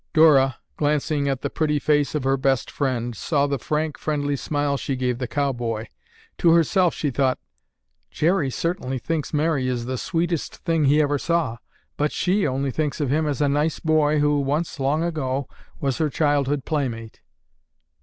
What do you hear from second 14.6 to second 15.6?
long ago,